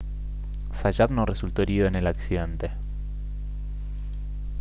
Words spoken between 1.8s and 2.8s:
en el accidente